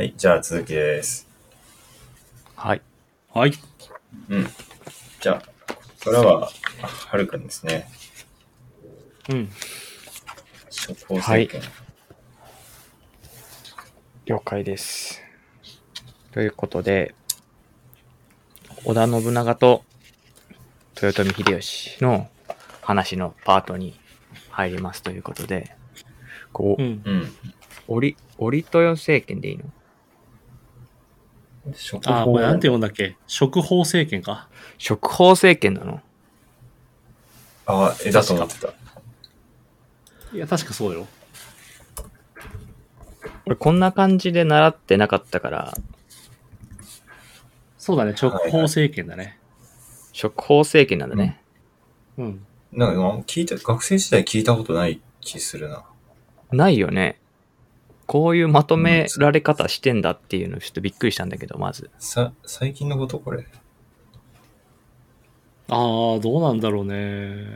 [0.00, 1.28] はい、じゃあ続きです。
[2.56, 2.80] はい。
[3.34, 3.52] はい。
[4.30, 4.46] うん。
[5.20, 5.40] じゃあ、
[5.74, 5.74] こ
[6.06, 6.50] こからは、
[6.80, 7.86] あはるくんですね。
[9.28, 9.50] うん。
[10.86, 11.60] 処方政権。
[14.24, 15.20] 了解です。
[16.32, 17.14] ということで、
[18.86, 19.84] 織田信長と
[20.96, 22.30] 豊臣秀吉の
[22.80, 24.00] 話のパートに
[24.48, 25.76] 入りますということで、
[26.54, 27.02] こう、うん。
[27.04, 27.32] うん。
[27.86, 29.64] 折、折豊政権でいいの？
[31.64, 33.16] 処ああ、これなんて読んだっけ？
[33.26, 34.48] 食法政権か？
[34.78, 36.00] 食法政権なの？
[37.66, 38.72] あ、えだと思ってた。
[40.32, 41.06] いや、確かそうよ。
[43.46, 45.76] 俺こんな感じで習ってなかったから、
[47.78, 48.14] そうだね。
[48.16, 49.38] 食法政権だね。
[50.12, 51.40] 食法政権なんだね。
[52.18, 52.46] うん。
[52.72, 55.84] なんか、あんま聞いた、学生時代聞いたことない気するな。
[56.52, 57.19] ないよね。
[58.10, 61.90] こういうまとめられ方してんだっていうのちょっとびっくりしたんだけど、まず。
[62.00, 63.46] さ、最近のことこれ。
[65.68, 67.46] ああ、どうなんだろうね。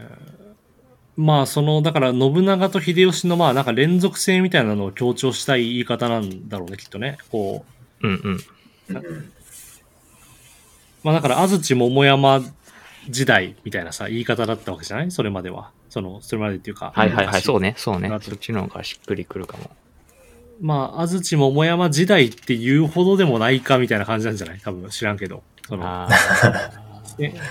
[1.17, 7.19] まあ、その、だから、信長と秀吉の、まあ、なんか連続性みたいなのを強調したい言い方なんだろうね、きっとね。
[7.31, 7.65] こ
[8.01, 8.15] う、うん
[8.89, 8.97] うん。
[8.97, 9.33] うん。
[11.03, 12.43] まあ、だから、安土桃山
[13.11, 15.11] 時代みたいなさ、言い方だったわけじゃない？
[15.11, 15.73] それまでは。
[15.89, 16.93] その、それまでっていうか。
[16.95, 19.71] はいはいはい、昔そうね、そうねそっちの方がしっくりくるかも。
[20.61, 24.61] まあ、安土桃山時代っていうほどでもないかみたいな感じなんじゃない？
[24.61, 25.43] 多分知らんけど。
[25.67, 26.09] その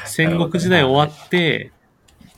[0.05, 1.71] 戦国時代終わって、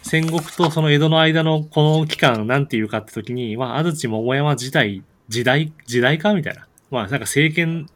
[0.04, 6.68] 戦国とその江戸の間のこの期間なんていうかって時に、まあ、安土桃山時代、時代、時代かみたいな。
[6.92, 7.90] まあ、なんか政権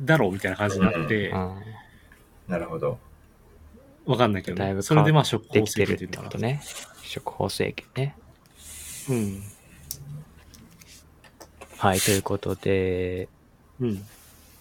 [0.00, 1.54] だろうみたいな感じになって、あ、
[2.48, 2.98] なるほど。
[4.04, 6.60] わかんないけどね、だいぶそれでまあ、食法政権っていうのかことね。
[7.02, 8.16] 食法政権ね。
[9.08, 9.14] な。
[9.14, 9.42] うん。
[11.78, 13.28] はい、ということで、
[13.80, 14.04] うん。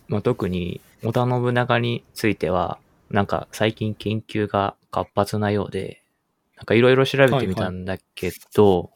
[0.08, 2.78] まあ、特に織田信長については、
[3.10, 6.04] なんか最近研究が活発なようで、
[6.58, 8.92] なんかいろいろ調べてみたんだけど、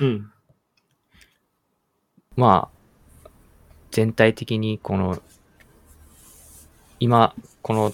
[0.00, 0.30] うん。
[2.36, 3.28] まあ、
[3.90, 5.20] 全体的にこの、
[7.00, 7.92] 今、この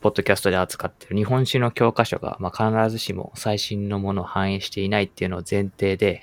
[0.00, 6.22] ポッドキャストで扱ってる日本史の教科書が、まあ、必ずしも最新のものを反映していないっていうのを前提で、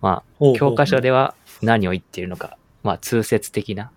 [0.00, 3.90] まあ、教科書では何を言っているのか、まあ、通説的な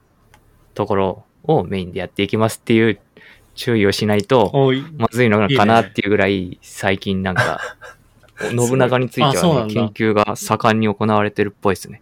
[0.73, 2.99] ところをメインでやっていきますっていう
[3.55, 4.51] 注意をしないと、
[4.97, 7.59] まずいのかなっていうぐらい、最近なんか、
[8.39, 12.01] 信長については、ね、研究が盛んに行われてるっぽいですね。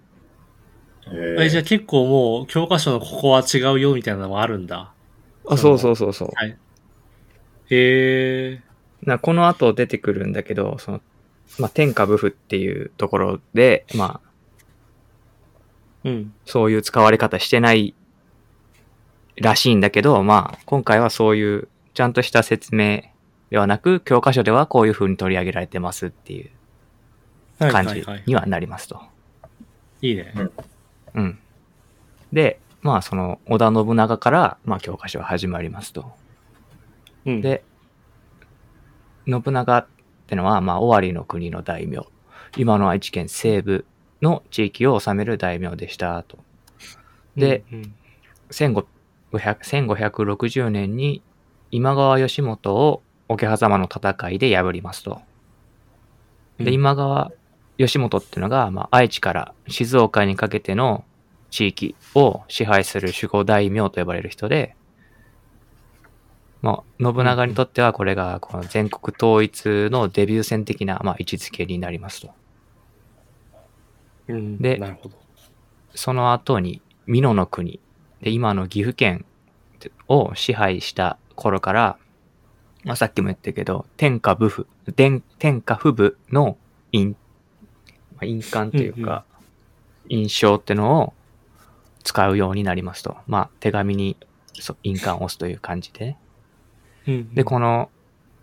[1.07, 4.93] ええじゃあ結構もう教科書のここは違うよみたいなのもあるんだ。
[5.47, 6.29] あ、そうそうそうそう。
[6.35, 6.57] はい。
[7.69, 8.61] へえ。
[9.03, 11.01] なこの後出てくるんだけど、その、
[11.59, 14.31] まあ、天下武夫っていうところで、まあ、
[16.03, 16.33] うん。
[16.45, 17.93] そういう使われ方してない
[19.35, 23.03] らしいんだけど、まあ、今回はそういうちゃんとした説明
[23.49, 26.49] ではなく、教科書ではこういう風に取り上げられてますっていう
[27.59, 28.23] はい感じはいはい。
[28.25, 29.01] にはなりますと。
[30.01, 30.33] いいね。
[31.13, 31.39] うん。
[32.33, 36.11] で、まあ、その、織田信長から、まあ、教科書は始まりますと。
[37.25, 37.41] うん。
[37.41, 37.63] で、
[39.27, 39.87] 信長
[40.31, 42.07] ってのは、まあ、尾張の国の大名。
[42.55, 43.85] 今の愛知県西部
[44.21, 46.39] の地域を治める大名でしたと。
[47.35, 47.95] で、うんうん
[48.51, 48.85] 1500
[49.31, 51.21] 1560年に
[51.71, 55.21] 今川義元を桶狭間の戦いで破りますと。
[56.57, 57.31] で、うん今川
[57.77, 61.03] 義元っていうのが、まあ、愛知から静岡にかけての
[61.49, 64.75] 地域を支配する守護大名と呼ばれる人で、
[66.61, 72.31] まあ、信長にとってはこれがこの全国統一のデビュー戦的な、まあ、位置づけになりますと。
[74.27, 74.79] うんで。
[75.93, 77.79] その後に、美濃の国、
[78.21, 79.25] で、今の岐阜県
[80.07, 81.97] を支配した頃から、
[82.83, 86.57] まあ、さっきも言ったけど、天下武夫、天天下不武の
[86.91, 87.15] 印、
[88.13, 89.25] まあ、印鑑というか、
[90.07, 91.13] 印象ってのを
[92.03, 93.17] 使うようになりますと。
[93.27, 94.17] まあ、手紙に
[94.83, 96.17] 印鑑を押すという感じでね。
[97.07, 97.89] うんで、この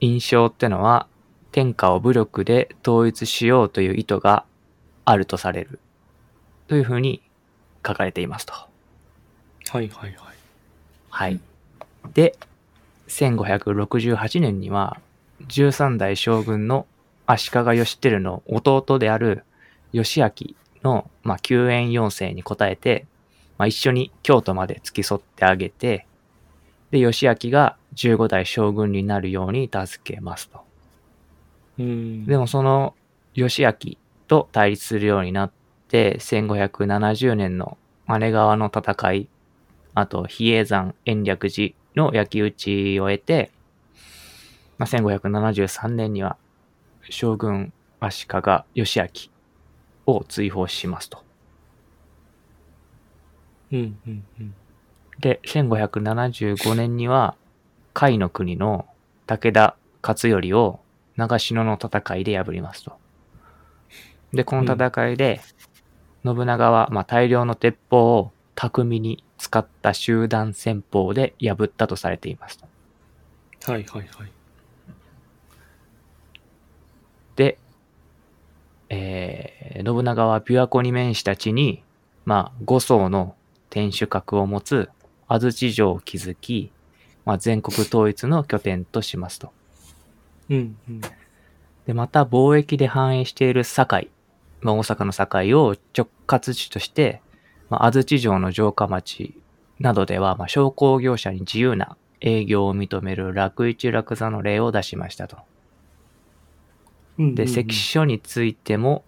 [0.01, 1.07] 印象ってのは、
[1.53, 4.45] 天下を武力で統一しようという意図が
[5.05, 5.81] あるとされる。
[6.67, 7.23] というふうに
[7.87, 8.53] 書かれていますと。
[8.53, 8.69] はい
[9.71, 10.15] はいはい。
[11.11, 11.41] はい。
[12.15, 12.37] で、
[13.09, 15.01] 1568年には、
[15.47, 16.87] 13代将軍の
[17.27, 19.45] 足利義輝の弟である
[19.93, 20.33] 義明
[20.83, 23.07] の、まあ、救援要請に応えて、
[23.57, 26.07] まあ、一緒に京都まで付き添ってあげて、
[26.91, 30.61] で、義明が15代将軍になるように助けますと。
[31.79, 32.27] うん。
[32.27, 32.95] でもその
[33.35, 33.75] 義明
[34.27, 35.53] と対立するようになっ
[35.89, 37.77] て、1570年の
[38.19, 39.29] 姉川の戦い
[39.95, 43.51] あと比叡山延暦寺の焼き討ちを得て、
[44.79, 46.37] まあ、1573年には
[47.11, 49.09] 将軍足利義明
[50.07, 51.25] を追放しますと。
[53.73, 54.55] うんうんうん。
[55.21, 57.35] で、1575年には、
[57.95, 58.87] 甲斐の国の
[59.27, 60.81] 武田勝頼を
[61.17, 62.93] 長篠の戦いで破りますと。
[64.33, 65.41] で、この戦いで、
[66.25, 73.73] 信長は、まあ、大量の鉄砲を巧みに使った集団戦法で破ったとされていますと。
[73.73, 74.33] はいはいはい。
[77.37, 77.59] で、
[78.89, 81.83] えー、信長は琵琶湖に面した地に、
[82.25, 83.37] まあ、五層の
[83.71, 84.91] 天守閣を持つ
[85.29, 86.73] 安土城を築き、
[87.25, 89.53] まあ、全国統一の拠点としますと。
[90.49, 91.01] うんうん。
[91.87, 94.11] で、また貿易で繁栄している堺、
[94.63, 97.21] まあ、大阪の堺を直轄地として、
[97.69, 99.41] まあ、安土城の城下町
[99.79, 105.37] などでは、まあ、商工業者に自由な営業を認める楽一楽座の例を出しましたと。
[107.19, 109.05] で、関所についても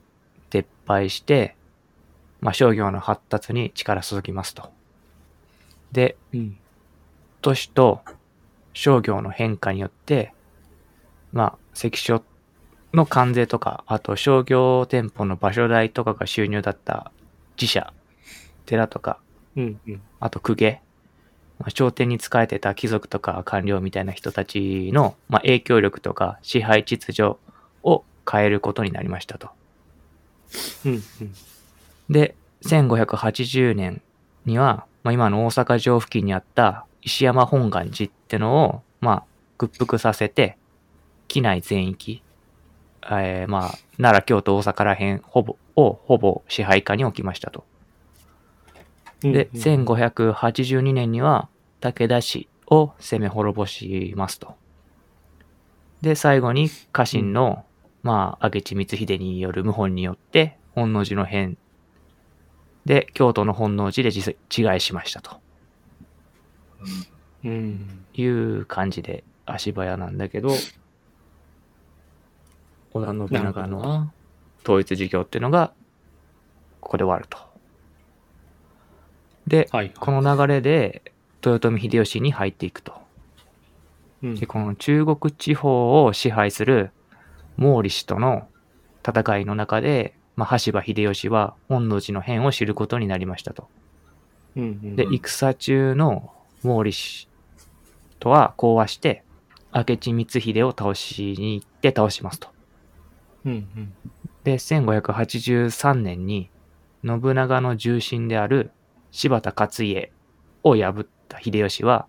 [0.50, 1.56] 撤廃して、
[2.40, 4.70] まあ、商業の発達に力注ぎますと。
[5.92, 6.56] で、うん。
[7.42, 8.02] 都市と
[8.74, 10.32] 商業の変化によって、
[11.32, 12.22] まあ、関所
[12.92, 17.12] の関税とか、あと商業店舗の場所代とかが収入だった
[17.60, 17.92] 自社、
[18.66, 19.18] 寺とか、
[19.56, 20.02] うんうん。
[20.18, 20.80] あと公家、
[21.58, 27.36] まあ、商店に仕えてた貴族とか官僚みたいな人たちの、まあ、影響力とか支配秩序
[27.82, 29.50] を変えることになりましたと。
[30.84, 31.02] うんうん。
[32.08, 34.02] で、1580年
[34.44, 39.24] には、まあ、今の大阪城付近にあった石山本願寺ってのを、まあ、
[39.58, 40.56] 屈服させて、
[41.28, 42.22] 機内全域、
[43.04, 47.64] えー、まあ、奈良、京都、大阪ら辺、ほぼ、をほぼ支配下に置きましたと。
[49.22, 51.48] で、うんうん1582年には
[51.80, 54.54] 武田氏を攻め滅ぼしますと。
[56.00, 57.64] で、最後に家臣の、
[58.02, 61.58] まあ、明智光秀による謀反によって本能寺の変
[62.84, 65.40] で、京都の本能寺で自違いしましたと
[67.44, 68.04] うん。
[68.14, 70.50] いう感じで足早なんだけど、
[72.92, 74.12] 織田信長の。
[74.62, 75.72] 統一事業っていうのが、
[76.80, 77.38] ここで終わると。
[79.46, 79.92] で、はい。
[79.98, 81.02] この流れで、
[81.44, 82.92] 豊臣秀吉に入っていくと。
[84.22, 86.90] うんで、この中国地方を支配する
[87.58, 88.48] 毛利氏との
[89.06, 93.68] 戦いの中で、まあ、羽柴秀吉は本能寺の変を知ることになりましたと。
[94.56, 96.32] うんうんで、戦中の
[96.62, 97.28] 毛利氏
[98.18, 99.22] とは講和して、
[99.72, 102.48] 明智光秀を倒しに行って倒しますと。
[103.44, 103.92] うんうん。
[104.44, 106.50] で、1583年に
[107.04, 108.72] 信長の重臣である
[109.10, 110.12] 柴田勝家
[110.62, 112.06] を破った秀吉は、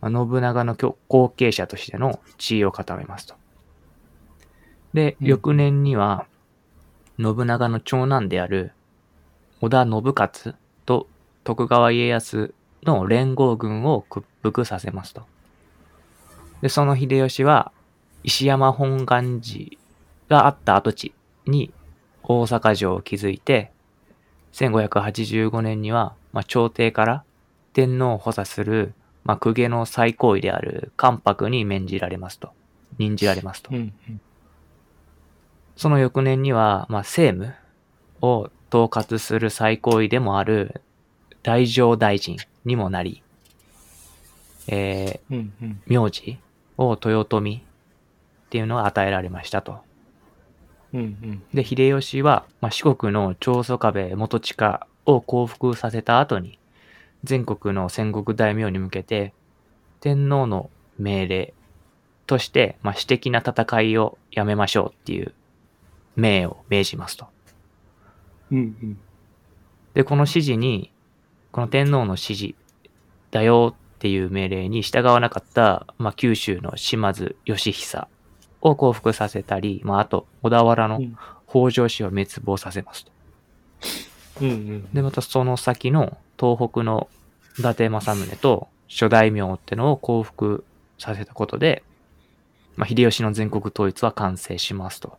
[0.00, 3.34] まあ信長の後後継者としての地位を固めますと。
[4.92, 6.26] で、うん翌年には、
[7.18, 8.72] 信長の長男である
[9.60, 11.06] 織田信勝と
[11.44, 12.52] 徳川家康
[12.82, 15.22] の連合軍を屈服させますと。
[16.60, 17.72] で、その秀吉は、
[18.22, 19.76] 石山本願寺
[20.28, 21.14] があった跡地
[21.46, 21.72] に
[22.22, 23.70] 大阪城を築いて、
[24.52, 27.24] 1585年には、まあ、朝廷から
[27.72, 32.50] 天皇を補佐する、まあ、公家の最高位である関白に免じられますと。
[32.98, 33.78] 任じられますとう。
[33.78, 34.20] んうん。
[35.76, 37.54] その翌年には、まあ、政務
[38.20, 40.80] を統括する最高位でもある
[41.42, 43.22] 大乗大臣にもなり、
[44.66, 45.82] えー、うんうん。
[45.86, 46.38] 名字
[46.78, 49.78] を豊臣っていうのが与えられましたと。
[50.92, 51.42] うんうん。
[51.52, 56.58] で、秀吉は、まあ、四国の長宗我部元親を降伏させた後に、
[57.24, 59.32] 全国の戦国大名に向けて、
[60.00, 61.54] 天皇の命令
[62.26, 65.34] として、まあ、私的な戦いをやめましょうっていう
[66.16, 67.26] 命を命じますと。
[68.52, 68.98] うんうん。
[69.94, 70.92] で、この指示に、
[71.52, 72.54] この天皇の指示
[73.30, 78.08] だよっていう命令に従わなかった、まあ、九州の島津義久
[78.60, 81.16] を降伏させたり、まあ、あと、小田原のうん
[81.54, 83.12] 北条氏を滅亡させますと。
[84.42, 84.92] うんうん。
[84.92, 87.08] で、またその先の東北の
[87.60, 90.64] 伊達政宗と諸大名ってのを降伏
[90.98, 91.84] させたことで、
[92.74, 95.16] まあ、秀吉の全国統一は完成しますと。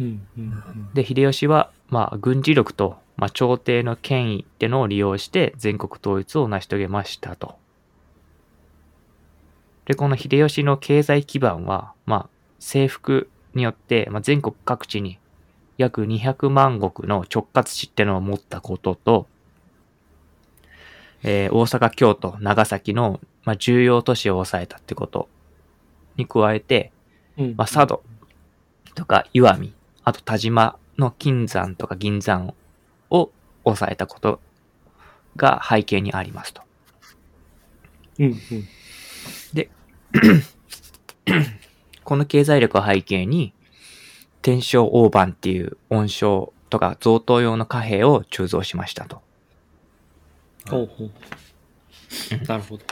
[0.00, 0.94] うんうんうん。
[0.94, 7.56] で、秀吉は、まあ、軍事力と、まあ、朝廷の権威ってのを利用して全国統一を成し遂げましたと。
[9.84, 12.28] で、この秀吉の経済基盤は、まあ、
[12.58, 15.18] 征服によって、まあ、全国各地に
[15.76, 19.26] 約200万石の直轄地ってのを持ったことと、
[21.22, 25.28] えー大阪、京都、長崎の、まあ、重要都市を抑えたってこと
[26.16, 26.92] に加えて、
[27.36, 27.54] うん。
[27.56, 28.02] まあ、佐渡
[28.94, 29.72] とか岩見、
[30.04, 32.54] あと田島の金山とか銀山
[33.10, 33.30] を
[33.64, 34.40] 抑えたこと
[35.36, 36.62] が背景にありますと。
[38.18, 38.26] うん。
[38.26, 38.36] うん。
[42.04, 43.52] この経済力を背景に、
[44.42, 49.22] 天正大番っていう恩賞とか贈答用の貨幣を鋳造しましたと。
[50.68, 51.10] ほうほう。
[52.46, 52.84] なるほど。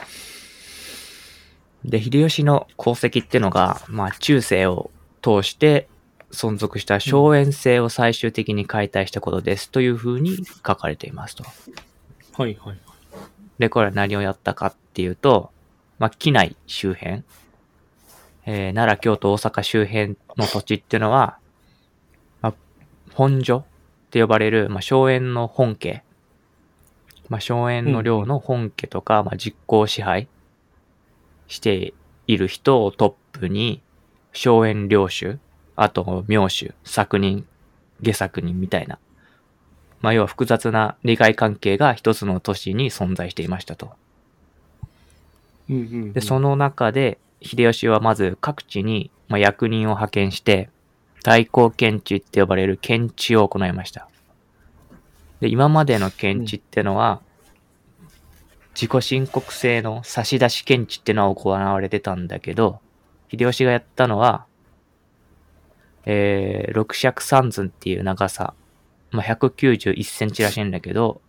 [1.85, 4.91] で、秀吉の功績ってのが、まあ、中世を
[5.23, 5.89] 通して
[6.31, 11.45] 存続した荘園制を最終的に解体したことですというふうに書かれていますと。
[12.35, 12.79] はいはい。
[13.59, 15.51] で、これは何をやったかっていうと、
[15.99, 17.25] まあ、機内周辺、
[18.47, 21.39] えー奈良、京都、大阪周辺の土地っていうのは、
[22.41, 22.55] まあ、
[23.15, 23.65] 本所っ
[24.11, 26.05] て呼ばれる、まあ、荘園の本家、
[27.29, 30.29] まあ、荘園の領の本家とか、まあ、実行支配
[31.47, 31.95] して
[32.27, 33.83] いる人をトップに、
[34.33, 35.39] 荘園領主、
[35.81, 37.47] あと名主、作人、
[38.01, 38.99] 下作人みたいな、
[40.01, 43.93] まあ、要は複雑な利害関係が一つの都市に存在していましたと。
[45.71, 46.13] うんうんうん。
[46.13, 50.69] で、その中で、秀吉はまず各地に、まあ、役人を派遣して、
[51.23, 54.09] 代行検地って呼ばれる検地を行いました。
[55.41, 57.21] で、今までの検地ってのは、
[58.75, 62.81] 自己申告制の差し出し検地ってのは行われてたんだけど、
[63.31, 64.48] 秀吉がやったのは、
[66.11, 68.55] えー、六尺三寸っていう長さ、
[69.11, 71.21] まあ、191センチらしいんだけど、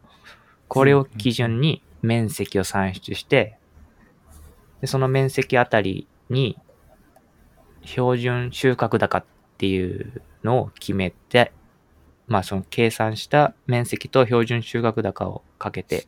[0.69, 3.57] これを基準に面積を算出して、
[4.79, 6.57] で、その面積あたりに、
[7.83, 9.25] 標準収穫高っ
[9.57, 11.51] ていうのを決めて、
[12.27, 16.07] まあその計算した面積と標準収穫高をかけて、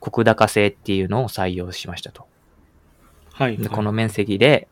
[0.00, 2.26] 国高制っていうのを採用しましたと。
[3.32, 3.62] はい、はい。
[3.62, 4.68] でこの面積で、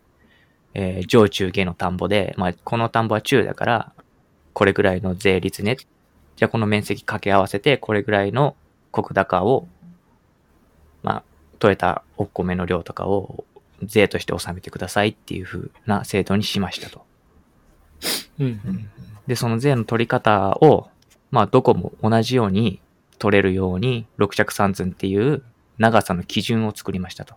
[0.81, 3.93] えー上中下の田んぼで、まあこの田んぼは中だから、
[4.53, 5.77] これぐらいの税率ね。
[6.37, 8.55] じゃあこの面積掛け合わせて、これぐらいの
[8.93, 9.67] 国高を、
[11.03, 11.23] まあ、
[11.59, 13.45] 取れたお米の量とかを
[13.83, 17.05] 税として納めてくださいっていう風な制度にしましたと。
[18.39, 18.91] うんうん。
[19.27, 20.89] で、その税の取り方を、
[21.33, 22.81] まあ、どこも同じように
[23.19, 25.43] 取れるように、六尺三寸っていう
[25.79, 27.35] 長さの基準を作りましたと。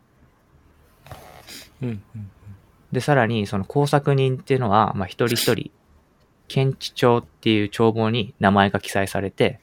[1.81, 2.31] うんうん。
[2.91, 5.71] で、さらに、その工作人っていうのは、まあ、一人一人、
[6.47, 9.59] 検地帳っていう帳簿に名前が記載されて、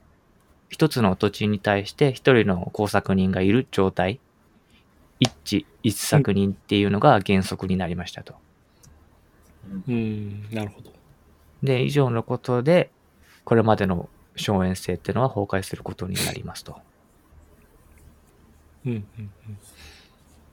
[0.71, 4.21] 一つの土地に対して一人の工作人がいる状態、
[5.21, 8.35] 一地一作人っていうのが原則になりましたと。
[9.87, 10.93] うん、なるほど。
[11.63, 12.91] で、以上のことで、
[13.45, 16.79] これまでの荘園制っていうのは崩壊することになりますと。
[18.87, 19.31] うんうん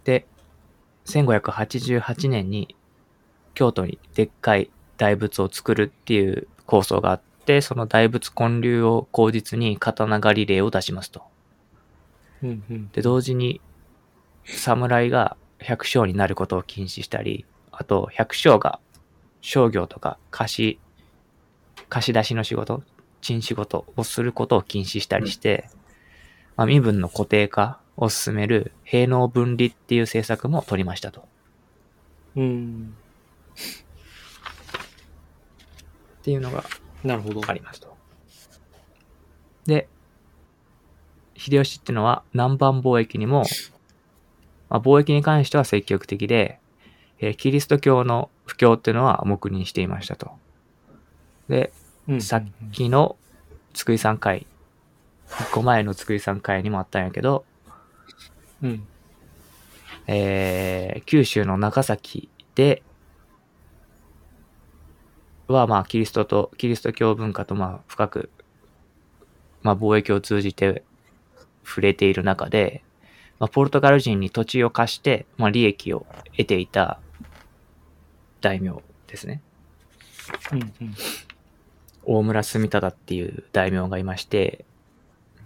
[0.04, 0.28] で、
[1.06, 2.76] 1588年に
[3.54, 11.24] 京都にでっかい大仏を作るっていう構想があって、その大仏建立を口実に刀狩り令を出しますと。
[12.44, 12.50] うん。
[12.50, 12.90] うんうん。
[12.92, 13.62] で、同時に
[14.46, 18.80] 侍が百姓になることを禁止したり、あと百姓が
[19.42, 20.80] 商業とか貸し、
[21.90, 22.84] 貸し出しの仕事、
[23.22, 25.70] 賃仕事をすることを禁止したりして、
[26.56, 31.28] まあ、身分の固定化を進める平能分離っていう政策も取りましたと。
[32.36, 32.96] うん。
[36.20, 36.64] っていうのが
[37.04, 37.42] なるほど。
[37.48, 37.96] ありますと。
[39.66, 39.88] で、
[41.36, 43.44] 秀吉っていうのは南蛮貿易にも、
[44.70, 46.60] まあ、貿易に関しては積極的で、
[47.20, 50.32] えーキリスト教の布教っていうのは黙認していましたと。
[51.48, 51.72] で、
[52.08, 53.16] うんさっきの
[53.74, 54.48] 津久井さん会、
[55.40, 57.46] 一個前の津久井さん会にもあったんやけど、
[58.64, 58.88] うん。
[60.08, 62.82] えー九州の長崎で、
[65.48, 68.30] は、まあ、キリストと、キリスト教文化と、まあ、深く、
[69.62, 70.84] まあ、貿易を通じて
[71.64, 72.84] 触れている中で、
[73.40, 76.06] まあ、ポルトガル人に土地を貸して、まあ、利益を
[76.38, 77.00] 得ていた
[78.42, 79.42] 大名ですね。
[80.52, 80.96] うんうん。
[82.06, 84.66] 大村住忠っていう大名がいまして、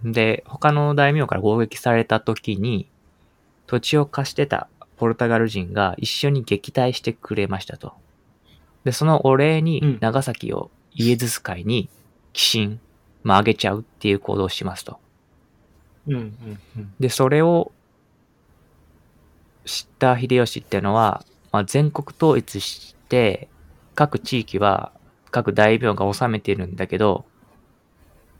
[0.04, 2.88] で、他の大名から攻撃された時に、
[3.70, 7.92] 土地を貸してたポルトガル人が一緒に撃退してくれましたと。
[8.82, 11.88] で、そのお礼うんに長崎をイエズス会に
[12.32, 12.80] 寄進、
[13.22, 14.98] まあ、あげちゃうっていう行動をしますと。
[16.08, 16.94] うんうんうん。
[16.98, 17.70] で、それを
[19.64, 23.46] 知った秀吉っていうのは、まあ、全国統一して、
[23.94, 24.90] 各地域は
[25.30, 27.24] 各大名が治めているんだけど、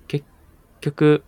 [0.08, 0.26] 結
[0.80, 1.22] 局、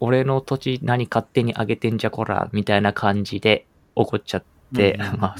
[0.00, 5.36] 俺の土地何勝手にあげてんじゃこら、みたいな感じで怒っちゃって、うんうんうん まあ、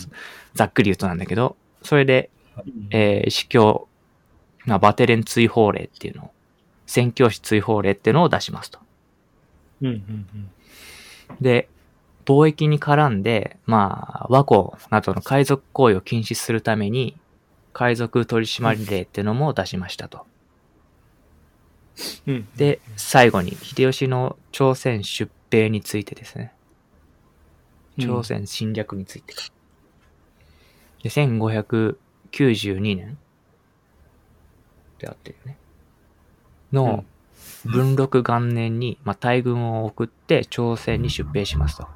[0.54, 3.88] ざっくり言うとなんだけど、それで、うんえー、司教、
[4.64, 6.30] まあ、バテレン追放令っていうのを、
[6.86, 8.78] 宣教師追放令っていうのを出しますと。
[9.82, 10.50] うんうん
[11.40, 11.68] で、
[12.24, 17.16] 貿易に絡んで、まあ、和光などの海賊行為を禁止するために、
[17.72, 20.26] 海賊取締令っていうのも出しましたと。
[22.56, 26.52] で、最後に、秀吉の朝鮮出兵についてですね。
[27.98, 29.42] 朝鮮侵略についてか。
[31.02, 33.18] で、1592年
[34.98, 35.58] であってるよね。
[36.72, 37.04] の、
[37.64, 41.88] 文禄元年に、まあ、大軍を送って朝鮮に出兵しますと。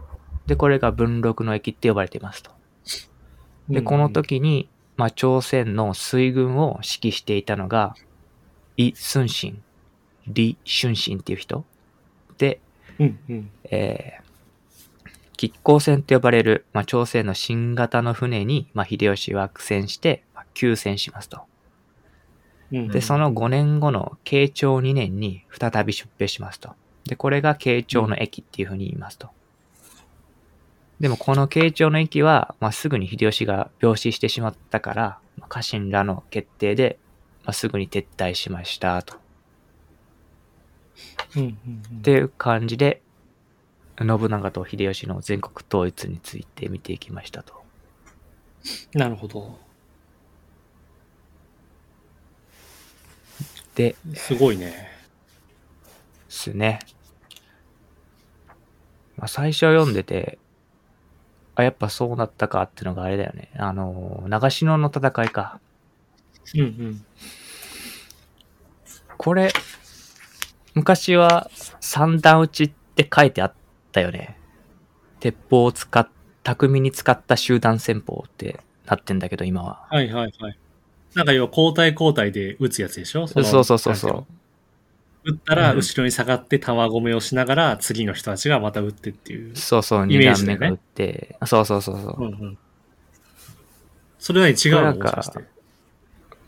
[0.47, 2.51] で、これが文禄の駅って呼ばれていますと。
[3.69, 7.95] で、この、時に、まあ、朝鮮の水軍を指揮していたのが、
[8.77, 9.63] イ・スンシン、
[10.27, 11.65] リ・シュンシンっていう人？
[12.39, 12.61] で、
[12.99, 13.51] うんうん。
[13.65, 21.43] えー、亀甲船と呼ばれる、まあ、朝鮮の新型の船に、まあ、秀吉は苦戦して、まあ、休戦しますと。
[22.73, 26.71] うんで、その5年後の慶長2年に再び出兵しますと。
[27.05, 29.29] で、これが慶長の駅っていうふうに言いますと。
[30.99, 36.99] でもこの慶長の駅は、まあ、すぐに秀吉が病死してしまったから、まあ家臣らの決定で、
[37.45, 39.22] まあ、すぐに撤退しましたと。
[41.37, 43.03] うんうんうんっていう感じで、
[43.99, 47.63] 信長と秀吉の全国統一について見ていきましたと。
[48.95, 49.59] なるほど。
[53.75, 54.89] で、ですごいね。
[56.29, 56.81] すね。
[59.17, 60.39] まあ、最初読んでて、
[61.55, 63.51] あ、やっぱそうなったかってのがあれだよね。
[63.57, 65.61] あの、長篠の戦いか。
[66.55, 67.05] うんうん。
[69.17, 69.53] これ、
[70.75, 71.51] 昔は
[71.81, 73.55] 三段打ちって書いてあっ
[73.93, 74.39] たよね。
[75.21, 76.09] 鉄砲を使っ、
[76.43, 79.87] 巧みに使った集団戦法ってなってんだけど、今は。
[79.91, 80.59] はいはいはい。
[81.15, 83.21] なんか要は交代交代で撃つやつでしょ？
[83.21, 84.27] のそうそうそうそうなんていの？
[85.25, 89.55] 撃ったら後ろに下がって弾込めをしながら次の人たちがまた撃ってっていう。
[89.55, 92.17] そうそう、イ二段目が打って、そうそうそうそう。
[92.19, 92.59] うんうん。
[94.19, 94.83] それなに違うの？
[94.83, 95.23] なんか。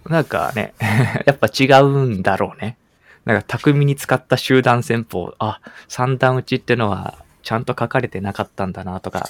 [0.07, 0.75] なんかね、
[1.25, 2.77] やっぱ違うんだろうね。
[3.25, 9.27] なんか巧みに使った集団戦法、あ、三段打ちってのはちゃんと書かれてなかったんだなとか、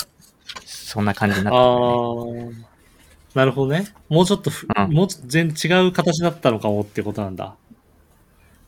[0.65, 2.65] そんな感じになってたよね。
[2.71, 2.75] ー。
[3.35, 3.87] なるほどね。
[4.09, 7.57] もうちょっとふ、うんもう全然違う形だったのかもってことなんだ。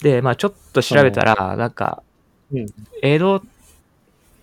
[0.02, 2.02] で、まあちょっと調べたら、なんか、
[2.52, 2.66] うん。
[3.02, 3.42] 江戸、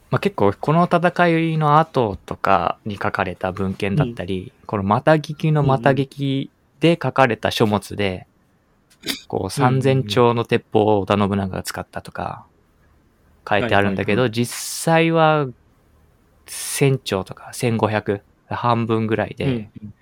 [0.09, 8.27] まあ結構この戦いの後とかに書かれた文献だったり、このまた聞きのまた聞きで書かれた書物で、
[9.27, 12.45] こう三千丁の鉄砲を織田信長が使ったとか
[13.47, 15.47] 書いてあるんだけど、実際は
[16.47, 19.93] 1000丁とか1500、半分ぐらいで、うん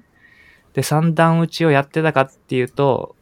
[0.73, 3.15] で、三段打ちをやってたかっていうと、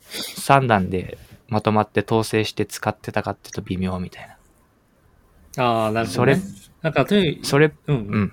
[0.00, 1.18] 三段で
[1.48, 4.28] まとまって統制して使ってたかっていうと微妙みたい
[5.56, 5.64] な。
[5.64, 6.46] ああ、なるほそれどね。、
[6.82, 8.22] なんか、とにそれ、うん、ううん。
[8.22, 8.32] ん。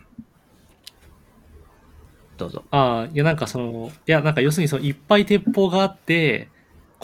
[2.37, 2.63] どうぞ。
[2.71, 6.49] ああ、いや、なんかその、いや、なんか要するにその、いっぱい鉄砲があって、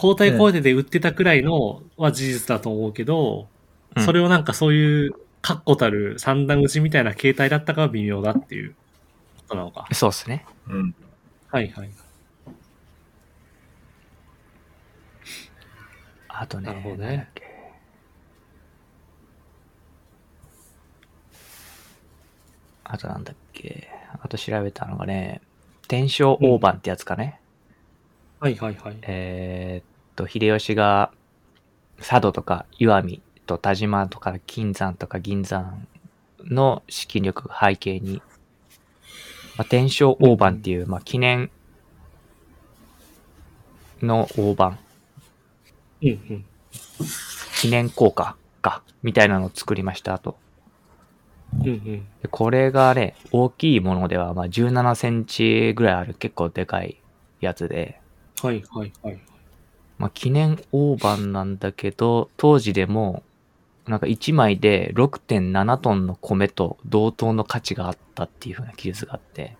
[0.00, 3.48] 交代交代で撃ってたくらいのは事実だと思うけど、
[3.96, 8.74] うんそれをなんかそういう、確固たる三段打ちみたいな形態だったかは微妙だっていう
[9.38, 9.88] ことなのか。
[9.92, 10.44] そうですね。
[10.68, 10.94] うん。
[11.48, 11.90] はいはい。
[16.28, 16.66] あとね。
[16.66, 17.42] なるほどねなんだっけ
[22.84, 23.88] あとなんだっけ。
[24.20, 25.40] あと調べたのがね、
[25.88, 27.40] 天正大判ってやつかね。
[28.40, 28.96] はいはいはい。
[29.02, 29.87] えーっ
[30.18, 31.12] と、秀吉が
[31.98, 35.86] 佐渡とか石見と田島とか金山とか銀山
[36.44, 38.20] の資金力が背景に、
[39.56, 41.50] まあ、天正大判っていう、まあ、記念
[44.02, 44.78] の大判、
[46.02, 46.44] うんうん。
[47.60, 50.36] 記念硬貨か、みたいなのを作りました、あと。
[51.60, 51.82] うんうん。
[52.22, 57.00] でこれがね、大きいものでは、まあ、17センチぐらいある結構でかい
[57.40, 58.00] やつで、
[58.42, 59.18] はいはいはい。
[59.98, 63.22] まあ、記念大判なんだけど、当時でも、
[63.86, 69.56] なんか1枚で6.7トンの米と同等の価値があったっていう風な記述があって、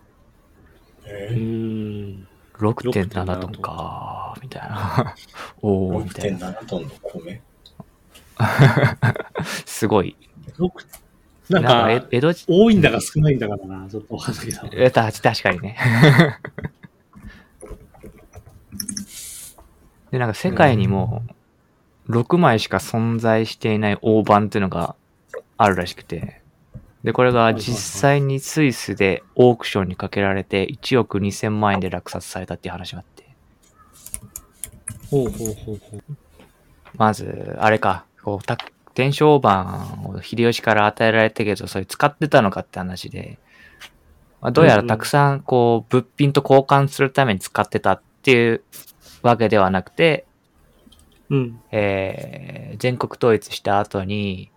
[1.03, 2.27] うえーん。
[2.57, 5.15] 6.7トンかー、みたいな。
[5.61, 6.51] おー、みたいな。
[6.51, 7.41] 6.7トンの米？
[9.65, 10.15] すごい。
[10.57, 10.85] 六
[11.49, 14.59] なんなんか江戸時、多いんだか少ないんだからな、ちょっとわかんないけど。
[14.73, 15.77] えた確かにね。
[20.11, 21.23] で、なんか世界にも、
[22.09, 24.95] 6枚しか存在していない大判っていうのが
[25.57, 26.41] あるらしくて、
[27.03, 33.29] で、これが実際にスイスでオークションにかけられて1億2000万円で落札されたっていう話があって、
[35.09, 36.03] ほうほうほうほう。
[36.95, 38.57] まず、あれか、こう、た
[38.93, 43.39] 天正大判を秀吉から与えられたけど、それ使ってたのかって話で、
[44.41, 48.63] まあ、どうやらたくさん、こう、物品と交換するために使ってたっていう
[49.21, 50.25] わけではなくて、
[51.29, 51.61] うん。
[51.71, 54.51] えー全国統一した後に、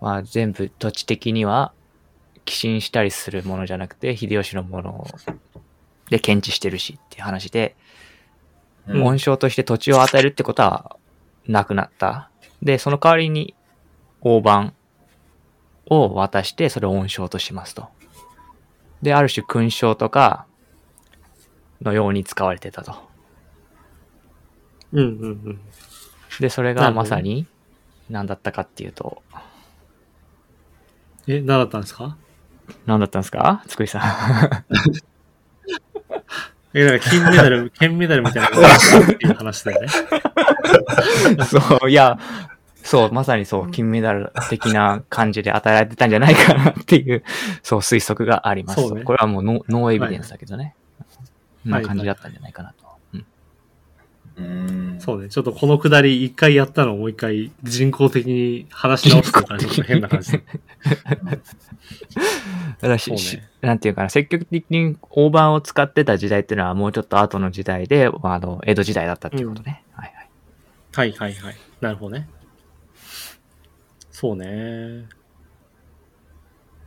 [0.00, 1.72] まあ、全部土地的には
[2.44, 5.06] 寄進したりするものじゃなくて、秀吉のもの
[6.10, 7.76] で検知してるしっていう話で、
[8.88, 10.96] うん恩賞として土地を与えるってことは
[11.46, 12.30] なくなった。
[12.62, 13.54] で、その代わりに
[14.20, 14.74] 大判
[15.86, 17.86] を渡して、それを恩賞としますと。
[19.02, 20.46] で、ある種勲章とか
[21.80, 23.11] のように使われてたと。
[24.92, 25.60] うんうんうん。
[26.40, 27.46] で、それがまさに
[28.10, 29.22] 何だったかっていうと、
[31.26, 32.16] え、何だったんですか？
[32.86, 33.62] 何だったんですか？
[33.68, 34.02] つくりさ
[36.74, 39.86] え、だから金メダル、 金メダルみたいなっていう話だよね。
[39.86, 41.44] ん。
[41.44, 42.18] そう、いや、
[42.82, 47.22] そう、まさにそう、金メダル的な感じで与えられてたんじゃないかなっていう、
[47.62, 48.94] そう、推測があります。
[48.94, 50.64] ねこれはもうノノーエビデンスだけどね。
[50.64, 50.74] はい
[51.64, 52.81] な感じだったんじゃないかなと。
[54.36, 54.48] うんう
[54.96, 55.00] ん。
[55.00, 55.28] そうね。
[55.28, 60.42] ちょっとこのくだり一回やったのをもう一回人工的に話し直すとかちょっと変な感じで。
[62.82, 69.84] だからしそうねしなんていうかな、積極的に大判を使ってた時代っていうのはもうちょっと後の時代で、まあ、あの、江戸時代だったっていうことね。
[69.92, 70.28] はいはい。
[70.94, 71.56] はいはいはい。
[71.80, 72.28] なるほどね。
[74.10, 75.06] そうね。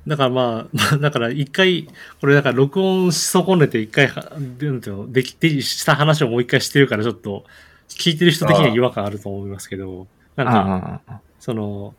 [0.08, 1.88] だからまあ、 まあだから一回、
[2.22, 7.46] これだから録音し損ねて一回は、なんていうの、できて、した話をもう一回してるからちょっと、
[7.90, 11.96] 聞いてる人的には違和感あると思いますけど、なんか、その、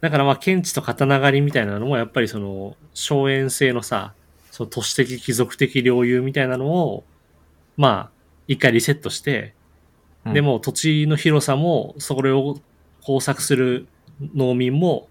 [0.00, 4.12] だからまあ、検知と刀狩りみたいなのも、やっぱりその、荘園制のさ、
[4.50, 7.04] その都市的貴族的領有みたいなのを、
[7.76, 8.10] まあ、
[8.46, 9.54] 一回リセットして、
[10.24, 10.32] うん。
[10.34, 12.58] でも土地の広さも、それを
[13.02, 13.86] 工作する
[14.34, 15.08] 農民も、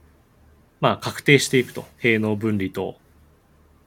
[0.83, 1.85] まあ、確定していくと。
[1.97, 2.97] 平農分離と、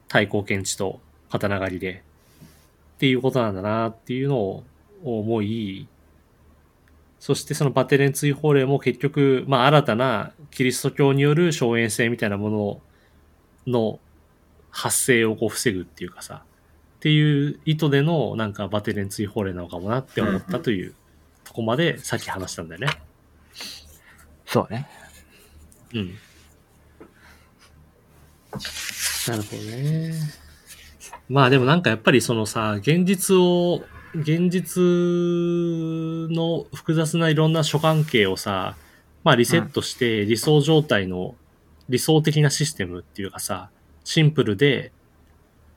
[0.07, 2.01] 対抗検知と刀狩りで。
[2.95, 4.63] っていうことなんだなっていうのを
[5.03, 5.87] 思い、
[7.19, 12.81] そしてそのバテレン追放令も結局、まあ新たなキリスト教による荘園制みたいなも
[13.67, 13.99] のの
[14.71, 16.41] 発生をこう防ぐっていうかさ、
[16.95, 20.95] っていう意図でのなんかバテレン追放令なのかもなって思ったという
[21.43, 22.87] とこまでさっき話したんだよね。
[24.47, 24.89] そうね。
[25.93, 26.15] うん。
[29.27, 30.13] なるほどね。
[31.29, 33.83] まあでもなんかやっぱりそのさ、現実を、
[34.15, 38.75] 現実の複雑ないろんな諸関係をさ、
[39.23, 41.35] まあリセットして理想状態の
[41.89, 43.69] 理想的なシステムっていうかさ、
[44.03, 44.91] シンプルで、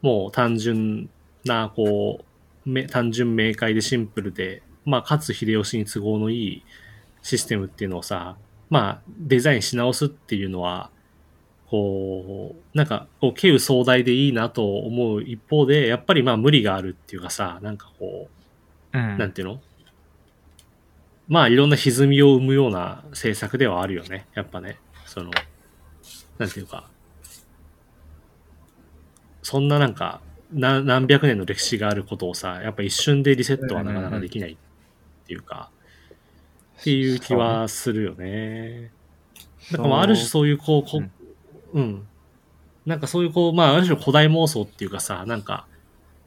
[0.03, 1.11] もう単純
[1.45, 2.25] な、こ
[2.67, 6.65] う、め単純明快でシンプルで、まあかつ秀吉に都合のいい
[7.23, 8.37] システムっていうのをさ、
[8.71, 10.91] まあ、デザインし直すっていうのは、
[11.71, 18.29] こう、なんか、こう、軽有壮大でいいなと思う一方で、やっぱりまあ無理があるっていうかさ、なんかこ
[18.93, 19.33] うう、なんん。
[19.33, 19.61] ていうの？
[21.29, 24.27] まあ、いろんな歪みを生むような政策ではあるよね。
[24.35, 24.81] やっぱね。
[25.07, 25.31] その、
[26.39, 26.91] なんていうか、
[29.43, 30.21] そんななんか、
[30.53, 34.57] な何百年の歴史があることをさ、やっぱ一瞬でリセットはなかなかできないっ
[35.25, 35.71] ていうか、
[36.81, 38.91] っていう気はするよね。
[39.71, 41.13] だかあある種そういうこう、こうん
[41.73, 42.07] うん。
[42.87, 45.67] なんかそういうこう、まあある種古代妄想っていうかさ、なんか、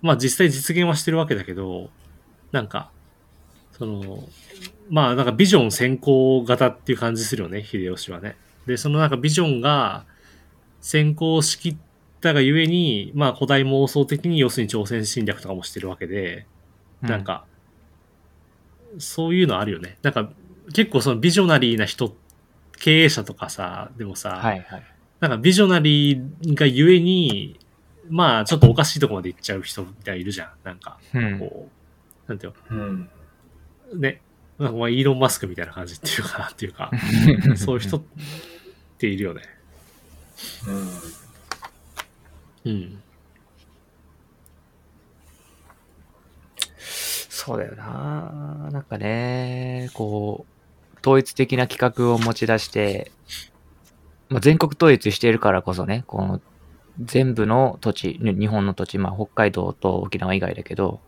[0.01, 1.89] まあ実際実現はしてるわけだけど、
[2.51, 2.91] なんか、
[3.71, 4.27] その、
[4.89, 8.35] まあなんかビジョン先行型っていう感じするよね、秀吉はね。
[8.65, 10.05] で、そのなんかビジョンが
[10.81, 11.77] 先行しきっ
[12.21, 16.45] たがゆえに、まあ古代妄想的に要するに朝鮮侵略とかもしてるわけで、
[17.01, 17.45] なんか、
[18.99, 19.97] そういうのあるよね。
[20.03, 20.31] なんか、
[20.73, 22.15] 結構そのビジョナリーな人、
[22.79, 24.92] 経営者とかさ、でもさ、はいはい。
[25.23, 27.57] なんかビジョナリーがゆえに、
[28.09, 30.49] まあちょっとおかしいとこまで行っちゃう人みたいいるじゃん。
[30.65, 31.39] なんか、うん。
[31.39, 31.69] こ
[32.27, 33.09] う、なんていううん。
[33.93, 34.19] の、ね、
[34.59, 36.91] なんかまあイーロン・マスクみたいな感じっていうかなっていうか、
[37.55, 38.03] そういう人っ
[38.97, 39.43] ているよね。
[42.65, 42.73] うん。
[42.73, 43.01] うん。
[47.29, 48.69] そうだよな。
[48.73, 53.13] なんかね、こう、統一的な企画を持ち出して、
[54.33, 56.41] まあ、全国統一しているからこそね、この
[56.99, 60.99] 全部の土地、ね日本の土地、まあ、北海道と沖縄以外だけど、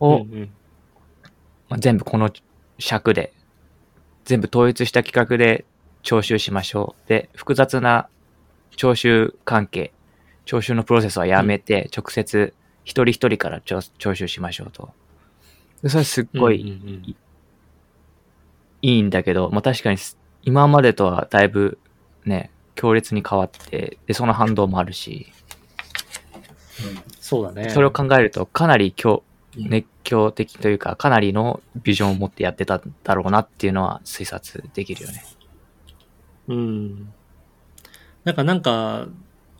[0.00, 0.50] を、うんうん
[1.70, 2.30] まあ、全部この
[2.78, 3.32] 尺で
[4.26, 5.64] 全部統一した企画で
[6.02, 7.08] 徴収しましょう。
[7.08, 8.08] で、複雑な
[8.76, 9.92] 徴収関係、
[10.44, 12.52] 徴収のプロセスはやめて、直接
[12.84, 14.90] 一人一人から徴徴収しましょうと。
[15.82, 17.16] でそれすっごいうんうんうん
[18.84, 21.78] いいんだけど、まあ確かにす今までとはだいぶ
[22.24, 25.32] ね、強烈に変わって、で、その反動もあるし、
[27.20, 27.70] そうだね。
[27.70, 29.22] それを考えるとかなり強
[29.56, 35.22] うん熱狂的というか、かなりのビジョンを持ってやってたんだろうなっていうのは推察できるよね。
[36.48, 37.12] うん。
[38.24, 39.08] なんか、なんか、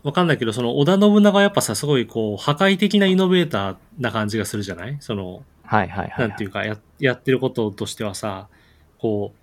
[0.01, 4.97] わかんないけど、その、織田信長はやっぱさ、すごいこう、破壊的なイノベーターな感じがするじゃない？
[4.99, 8.47] その、はいはいはい、なんていうか、や、やってることとしてはさ、
[8.97, 9.37] こう、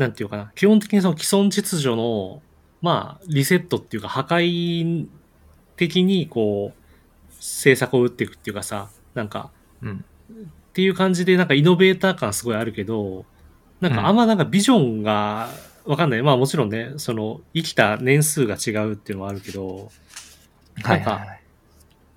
[0.00, 2.40] なんていうかな、基本的にその既存秩序の、
[2.80, 5.06] まあ、リセットっていうか、破壊
[5.76, 9.50] 的に、こう、政策を打っていくっていうかさ、なんか、
[9.82, 10.04] うん。
[10.30, 13.26] っていう感じで、なんかイノベーター感すごいあるけど、
[13.82, 15.50] なんかあんまなんかビジョンが、
[15.84, 16.22] わかんない。
[16.22, 19.90] まあもちろんね、その、生きた年数が違うっていうのはあるけど、
[20.82, 21.40] はいはいはい。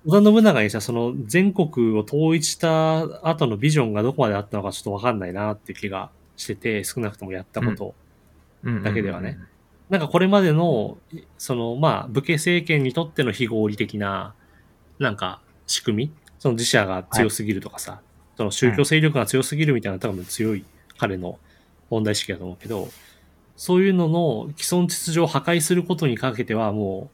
[0.06, 7.94] 織田信長にさ、その全国を統一した後のビジョンがどこまであったのかちょっとわかんないなっていう気がしてて、少なくともやったこと。
[8.62, 8.82] うん。
[8.82, 9.38] だけではね。
[9.90, 10.96] なんかこれまでの、
[11.38, 14.34] そのまあ武家政権にとっての非合理的な、
[14.98, 16.12] なんか仕組み？
[16.38, 18.00] その自社が強すぎるとかさ、
[18.36, 20.64] その宗教勢力が強すぎるみたいな多分強い
[20.98, 21.38] 彼の
[21.90, 22.88] 問題意識だと思うけど、
[23.56, 27.10] そういうのの既存秩序を破壊することにかけてはも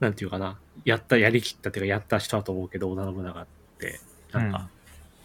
[0.00, 3.46] う、なんていうかな、やった、やりきったっていうかやった人だと思うけど、織田信長っ
[3.78, 4.00] て、
[4.32, 4.68] なんか、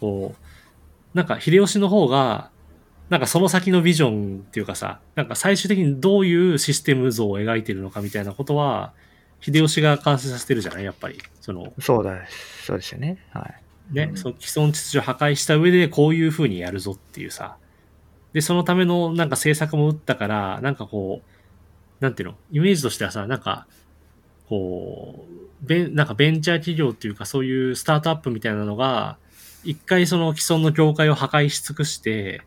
[0.00, 0.34] こ
[1.14, 2.50] う、なんか秀吉の方が、
[3.08, 8.92] なんかその先のビジョンっていうかさ、なんか最終的にどういうシステム像を描いてるのかみたいなことは、
[9.40, 10.84] 秀吉が完成させてるじゃない？
[10.84, 11.18] やっぱり。
[11.40, 12.16] その、そうだ、
[12.64, 13.18] そうですよね。
[13.30, 13.94] はい。
[13.94, 17.56] ね、うんその既存秩序を破壊した上でこういう風にやるぞっていうさ。
[18.32, 23.66] で、そのためのなんか政策も打ったから、なんかこう、なんていうの、イメージとしてはさ、なんか、
[24.48, 29.18] こう、ベン、なんかベンチャー企業っていうかそういうスタートアップみたいなのが、
[29.64, 32.42] 一回その既存の業界を破壊し尽くして、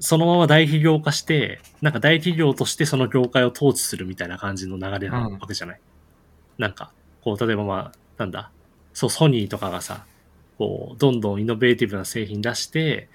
[0.00, 5.80] そのまま大企業化して、なんか大企業としてその業界を統治するみたいな感じの流れなわけじゃない、
[6.58, 8.50] なんか、こう、例えばまあ、なんだ、
[8.94, 10.04] そう、ソニーとかがさ、
[10.58, 13.08] こう、どんどんイノベーティブな製品出して、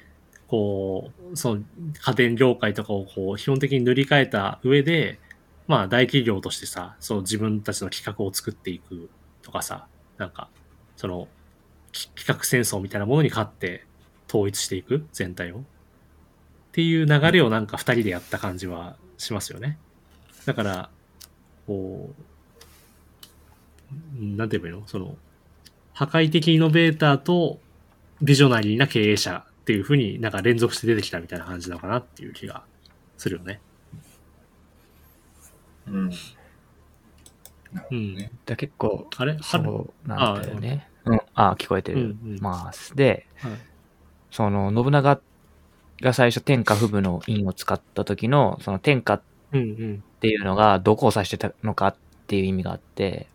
[0.48, 1.64] こう、その
[2.02, 5.20] 家電業界とかをこう、基本的に塗り替えた上で、
[5.68, 9.10] まあ大企業としてさ、そう自分たちの企画を作っていく
[9.42, 10.50] とかさ、なんか、
[10.96, 11.28] その、
[11.92, 13.86] き企画戦争みたいなものに勝って
[14.28, 15.64] 統一していく全体を。
[16.76, 19.78] っていう流れをなんか二人でやった感じはしますよね。
[20.46, 20.90] だから、
[21.66, 22.14] こ
[23.90, 24.86] う、うんなんて言えばいいの？
[24.86, 25.16] その、
[25.94, 27.62] 破壊的イノベーターと
[28.22, 32.66] ビジョナリーな経営者っていう風になんか連続して出てきたみたいな感じなのかなっていう気が
[33.18, 33.62] するよね。
[35.88, 36.12] うん。
[37.90, 38.30] うん。
[38.46, 39.38] だ結構、あれ？
[39.40, 39.64] 春？
[39.64, 40.90] そうなんだよね。
[41.06, 42.02] うん、あ、聞こえてる。
[42.02, 42.94] うんうんます。
[42.98, 43.52] で、はい
[44.30, 45.22] その、信長
[46.02, 49.22] が最初天下不武の印を使った時の、その天下っ。
[50.20, 51.96] ていうのがどこを指してたのかっ
[52.28, 53.28] ていう意味があって、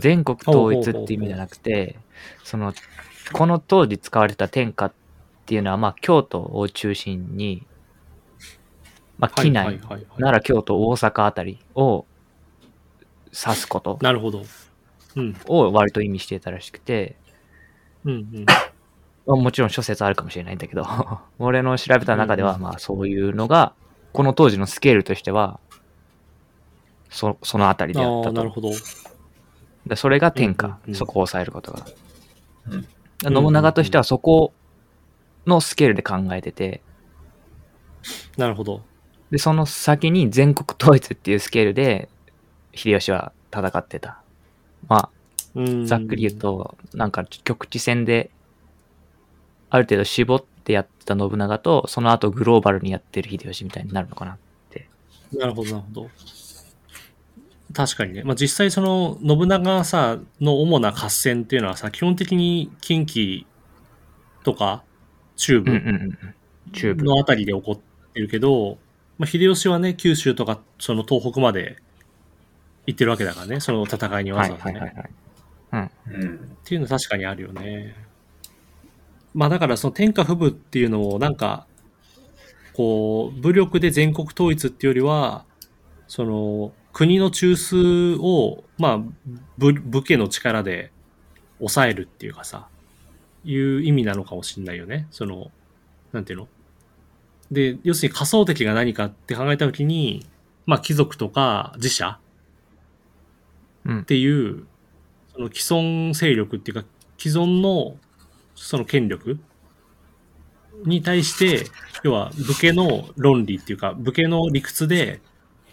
[0.00, 1.96] 全国統一っていう意味じゃなくて、
[2.44, 2.72] その、
[3.32, 4.92] この当時使われた天下っ
[5.46, 7.66] ていうのは、まあ、京都を中心に、
[9.18, 10.06] まあ、はい機内、はいはいはい。
[10.18, 12.06] 奈良、京都、大阪あたりを
[13.26, 14.44] 指すことなるほど。
[15.16, 15.36] うん。
[15.46, 17.16] を割と意味していたらしくて、
[18.04, 18.46] うんうん。
[19.28, 20.86] まあもちろん諸説あるかもしれないんだけど、
[21.38, 23.74] 俺の調べた中では、うんまあそういうのが、
[24.12, 25.60] この当時のスケールとしては、
[27.10, 28.32] そそのあたりであったと。
[28.32, 28.70] なるほど。
[29.86, 31.86] でそれが天下、うんうんうんそこを抑えることが。
[32.70, 32.88] うん
[33.20, 34.52] 信長としてはそこ
[35.44, 36.82] のスケールで考えてて、
[38.36, 38.82] なるほど。
[39.30, 42.08] で、その先に全国統一っていうスケールで、
[42.74, 44.22] 秀吉は戦ってた。
[44.88, 45.10] ま
[45.54, 46.40] うんあ、ざっくり言う。
[46.40, 48.30] と、なんか局地戦で、
[49.70, 54.38] ある程度絞ってやってた信長と、その後グローバルにやってる秀吉みたいになるのかな。
[55.36, 56.10] なるほど、なるほど。
[57.74, 58.22] 確かにね。
[58.24, 63.44] まあ、実際その、信長さ、の主な合戦っていうのはさ、基本的に近畿
[64.42, 64.82] とか
[65.36, 65.70] 中部。
[66.72, 67.78] のあたりで起こっ
[68.12, 68.78] てるけど、
[69.18, 71.76] まあ、秀吉はね、九州とか、その東北まで
[72.86, 74.94] 行ってるわけだからね、その戦いにわはいざわざね。
[75.72, 75.88] っ
[76.64, 77.94] ていうのは確かにあるよね。
[79.34, 81.66] まあだからその天下不武っていうのをなんか、
[82.74, 85.44] こう、武力で全国統一っていうよりは、
[86.06, 88.98] その、国の中枢を、まあ、
[89.58, 90.90] 武武家の力で
[91.58, 92.68] 抑えるっていうかさ、
[93.44, 95.06] いう意味なのかもしれないよね。
[95.10, 95.50] その、
[96.12, 96.48] なんていうの？
[97.50, 100.26] で、要するに仮想敵が何かって考えたときに、
[100.66, 102.18] まあ貴族とか自社
[103.84, 104.04] うんっ。
[104.04, 104.66] ていう、
[105.32, 106.86] その既存勢力っていうか、
[107.18, 107.96] 既存の
[108.58, 109.38] その権力
[110.84, 111.66] に対して、
[112.02, 115.20] 要は武家の論理っていうか、武家の理屈で、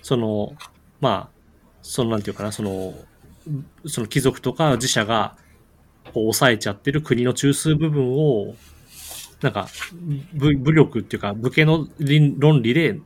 [0.01, 0.55] その、
[1.01, 1.35] まあ、
[1.81, 2.93] そのなんていうかな、その、
[3.85, 5.35] その貴族とか自社が
[6.05, 8.55] こう抑えちゃってる国の中枢部分を、
[9.41, 9.67] なんか、
[10.33, 11.87] 武武力っていうか、武家の
[12.37, 12.99] 論理で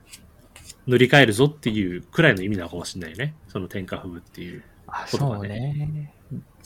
[0.90, 3.36] 塗り替えるぞっていうくらいの意味なのかもしれないよね。
[3.48, 4.64] その天下不武っていう。
[4.88, 6.14] あ、ことがそうね。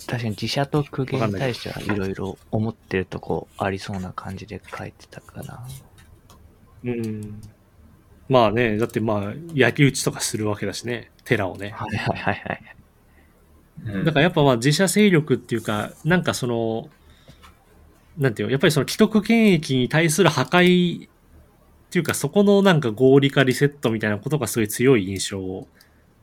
[0.07, 5.67] 確かに自社と苦言に対してはいろいろ思ってるとこありそうな感じで書いてたかな。
[6.85, 7.41] うん。
[8.29, 11.71] まあね、だってまあ、焼き討ちとかするわけだしね、寺をね。
[11.71, 12.75] はいはいはいはい。
[13.85, 16.89] うんだからやっぱまあ自社勢力っていうか、なんかその、
[18.17, 21.09] なんていうのやっぱりその既得権益に対する破壊
[21.93, 25.67] っていうか、そこのなんか合理化リセットみたいなことがすごい強い印象を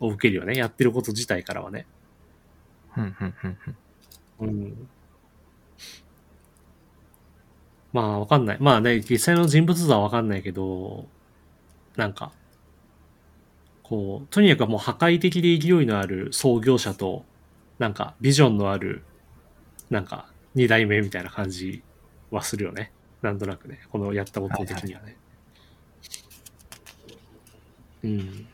[0.00, 0.56] 受けるよね。
[0.56, 1.87] やってること自体からはね。
[2.96, 3.59] うんうんうん
[4.40, 4.48] うん。
[4.48, 4.88] うん。
[7.92, 8.56] まあわかんない。
[8.59, 11.06] まあね、実際の人物像はわかんないけど、
[11.94, 12.33] なんか、
[13.85, 17.24] こう、とにかくもう破壊的で勢いのある創業者と、
[17.78, 19.04] なんかビジョンのある、
[19.88, 21.85] なんか二代目みたいな感じ
[22.33, 22.90] はするよね。
[23.22, 23.83] なんとなくね。
[23.92, 25.19] このやったこと的にはね。
[28.03, 28.47] うん。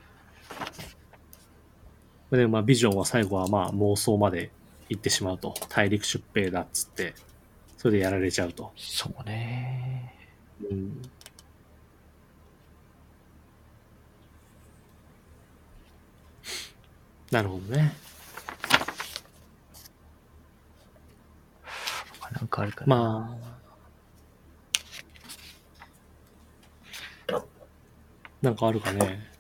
[2.30, 4.50] で、まあビジョンは最後はまあ妄想まで
[4.88, 5.54] 行ってしまうと。
[5.68, 7.14] 大陸出兵だっつって、
[7.76, 8.72] それでやられちゃうと。
[8.76, 10.14] そうね。
[10.70, 11.02] うん。
[17.30, 17.92] なるほどね。
[22.32, 22.96] なんかあるかな。
[22.96, 23.38] ま
[27.32, 27.42] あ。
[28.42, 29.35] なんかあるかね。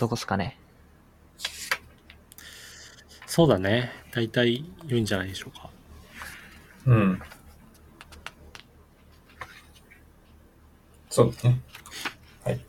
[0.00, 0.56] そのとこっすかね。
[3.26, 3.92] そうだね。
[4.12, 5.68] 大体良いんじゃないでしょうか。
[6.86, 7.22] うん。
[11.10, 11.60] そうですね。
[12.44, 12.60] はい。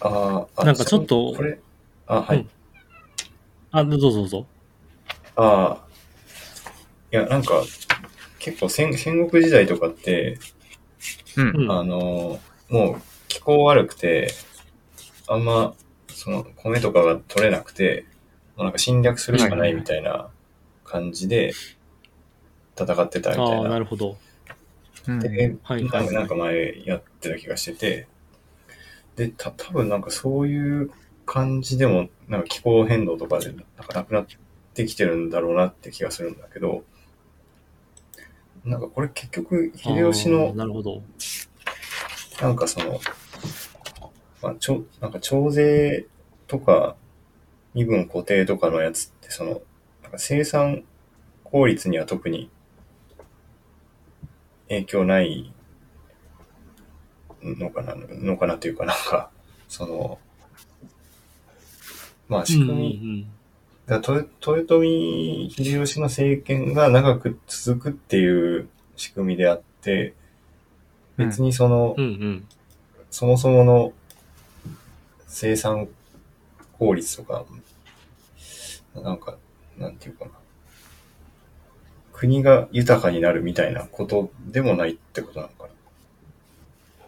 [0.00, 1.58] あーあ、なんかちょっとこれ、
[2.06, 2.36] あ、はい。
[2.36, 2.50] うん
[3.72, 4.46] あ、どうぞどうぞ。
[5.36, 5.88] ああ、
[7.12, 7.62] いや、なんか、
[8.40, 10.38] 結構戦戦国時代とかって、
[11.36, 11.62] うん。
[11.62, 14.34] うんあの、もう気候悪くて、
[15.30, 15.74] あんま、
[16.08, 18.04] その、米とかが取れなくて、
[18.56, 20.28] もうなんか侵略するしかないみたいな
[20.84, 21.52] 感じで
[22.76, 23.78] 戦ってたみたああ、ないな。
[23.78, 24.16] るほど。
[25.06, 28.08] うんで、はいなんかなんか前やってた気がしてて、
[29.14, 30.90] で、た、多分なんかそういう
[31.26, 34.26] 感じでも、なんか気候変動とかでなんかなくなっ
[34.74, 36.82] てきてるんだろうなって気がするんだけど、
[38.64, 41.02] なんかこれ結局、秀吉あのーなるほど。
[42.42, 43.00] なんかその、
[44.42, 46.06] まあ、ちょ、なんか徴税
[46.46, 46.96] とか、
[47.74, 49.62] 身分固定とかのやつって、その、
[50.02, 50.84] なんか生産
[51.44, 52.50] 効率には特に
[54.68, 55.52] 影響ない
[57.42, 59.30] のかな、のかなというかなんか、
[59.68, 60.18] その、
[62.28, 63.32] まあ仕組み、うんうん
[63.92, 70.14] 豊臣秀吉の政権が長く続くっていう仕組みであって、
[71.16, 72.04] 別にその、うん。
[72.04, 72.48] うんうん。
[73.10, 73.92] そもそもの
[75.30, 75.88] 生産
[76.76, 77.46] 効率とか、
[78.94, 79.38] なんか、
[79.78, 80.32] なんていうかな。
[82.12, 85.70] 国が豊かになるみたいなことでもないってことなのかな。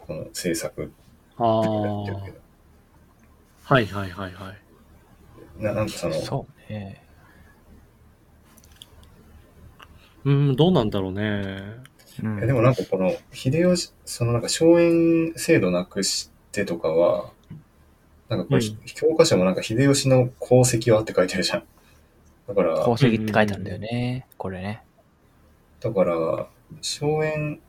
[0.07, 0.91] この政策
[1.37, 1.65] ああ。
[1.65, 2.39] やってるけど。
[3.65, 4.53] はいはいはいは
[5.59, 5.61] い。
[5.61, 7.03] ななんかその、そうね。
[10.23, 11.21] うん、どうなんだろうね。
[12.23, 17.31] うんえでもなんかこの、秀吉、そのなんか荘園制度なくしてとかは、
[18.29, 21.63] なんかこれ、うん教科書もなんか秀吉の功績はって書いてるじゃん。
[22.47, 24.27] だから、宝石って書いてあるんだよね。
[24.37, 24.83] これね。
[25.79, 26.47] だから、
[26.81, 27.59] 荘園、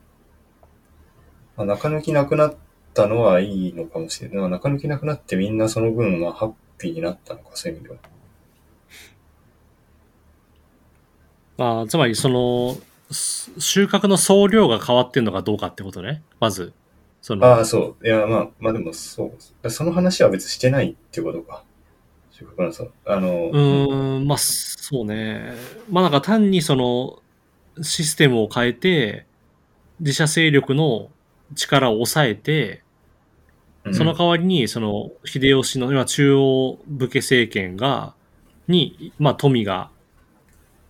[1.55, 2.55] まあ、中抜きなくなっ
[2.93, 4.49] たのはいいのかもしれない。
[4.49, 7.99] 中抜きなくなってみんなその分、まあ、ハッピーになったのか、そういう意味では。
[11.57, 12.77] ああ、つまりその、
[13.11, 16.21] す収穫の総量が変わってんのかどうかってことね。
[16.39, 16.73] まず。
[17.25, 18.07] その、ああ、そう。
[18.07, 19.69] いや、まあ、まあでもそう。
[19.71, 21.63] その話は別にしてないっていうことか。
[22.29, 22.91] 中核論争。
[23.03, 25.55] あの、うーん、まあ、そうね。
[25.89, 27.23] まあなんか単にその、
[27.81, 29.25] システムを変えて、
[30.01, 31.09] 自社勢力の
[31.55, 32.83] 力を抑えて、
[33.85, 38.13] うんその代わりに、その、秀吉の、今、中央武家政権が、
[38.67, 39.89] に、まあ、富が、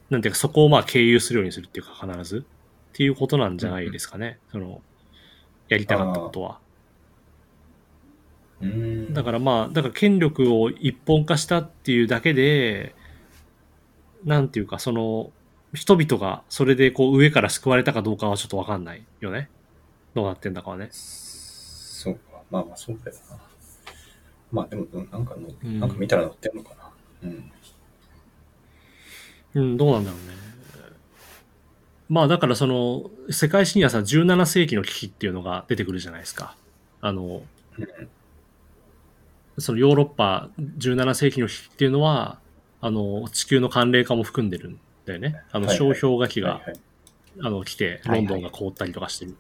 [0.09, 2.39] なんていうか、そこをまあ、経由するようにするっていうか、必ず。
[2.39, 2.41] っ
[2.91, 4.39] ていうことなんじゃないですかね。
[4.51, 4.81] その、
[5.67, 6.59] やりたかったことは。
[8.61, 12.95] うんだからまあ、だから権力を一本化したっていうだけで、
[14.23, 15.31] なんていうか、その、
[15.73, 19.49] 人々がそれでこう上から救われたかどうかはちょっとわかんないよね。
[20.13, 20.87] どうなってんだかはね。
[20.91, 22.21] そうか。
[22.49, 23.37] まあまあ、そうだよな。
[24.51, 26.91] まあでも、なんかの、うんなんか見たら載ってんのかな。
[27.23, 27.51] うん。
[29.55, 30.44] うん、どうなんだろうね。
[32.07, 36.55] まあだからその、世界史にはさ、17世紀の危機っていうのが出てくるじゃないですか。
[37.01, 37.41] あの、
[39.57, 42.39] そのヨーロッパ17世紀の危機っていうのは、
[42.81, 45.41] あの、地球の寒冷化も含んでるんだよね。
[45.51, 46.79] あの、はいはい小氷河期がはいはい
[47.41, 49.37] あの、来て、はいはいロンドンが凍ったりとかしてると。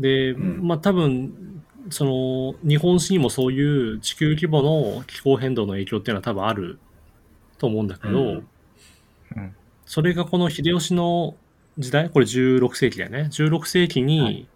[0.00, 6.78] で、うんまあ多分、その、日本史にもそういう地球規模の気候変動の影響っていうのは多分ある
[7.58, 8.26] と思うんだけど、うん
[9.36, 9.54] うん
[9.88, 11.34] それがこの秀吉の
[11.78, 13.28] 時代、これ16世紀だよね。
[13.30, 14.48] 16世紀に、はい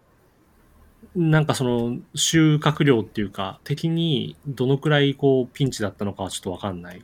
[1.15, 7.03] なんかその収穫量っていうか、的にどのくらいこうピンチだったのかはちょっとわかんない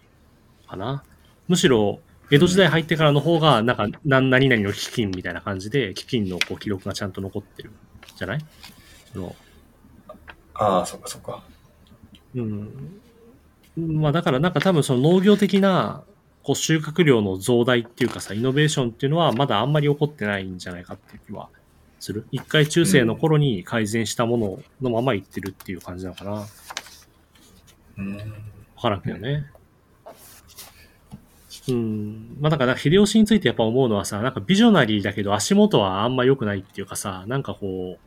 [0.66, 1.04] かな。
[1.46, 2.00] むしろ、
[2.30, 7.70] 江戸時代入ってからの方が、なんか、何何々の基金みたいな感じで、基金のこう記録がちゃんと残ってる
[8.16, 8.38] じゃない？
[9.12, 9.36] その
[10.54, 11.42] ああ、そっかそっか。
[12.34, 13.00] うん。
[13.76, 16.02] まあだからなんか多分その農業的な
[16.48, 21.50] こう収穫量の増大っていうかさ、イノベーションっていうのはまだあんまり起こってないんじゃないかっていう気は
[22.00, 22.26] する。
[22.32, 26.30] 一回中世の頃に改善したもののままいってるっていう感じなのかな。
[26.30, 26.46] わ
[27.98, 28.34] うん。
[28.80, 29.44] からんけどね。
[31.68, 32.38] うん。
[32.40, 37.98] まあだから秀吉についてやっぱ思うのはさ、なんかビジョナリーだけど足元はあんま良くないっていうかさ、なんかこ